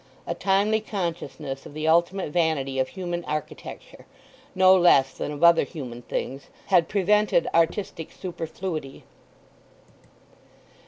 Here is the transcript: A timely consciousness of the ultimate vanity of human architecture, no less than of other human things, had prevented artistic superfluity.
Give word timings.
A 0.25 0.33
timely 0.33 0.79
consciousness 0.81 1.67
of 1.67 1.75
the 1.75 1.87
ultimate 1.87 2.31
vanity 2.31 2.79
of 2.79 2.87
human 2.87 3.23
architecture, 3.25 4.07
no 4.55 4.75
less 4.75 5.13
than 5.13 5.31
of 5.31 5.43
other 5.43 5.61
human 5.63 6.01
things, 6.01 6.47
had 6.69 6.89
prevented 6.89 7.47
artistic 7.53 8.11
superfluity. 8.11 9.03